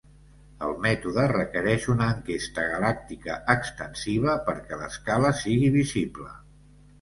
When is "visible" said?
5.79-6.33